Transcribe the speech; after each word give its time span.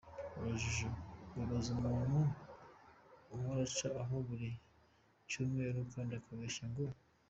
urujijo, 0.37 0.89
yibaza 1.33 1.69
umuntu 1.77 2.19
uhora 3.33 3.61
aca 3.67 3.87
aho 4.01 4.15
buri 4.27 4.49
Cyumweru 5.29 5.79
kandi 5.93 6.13
akabeshya 6.15 6.65
ngo. 6.71 6.85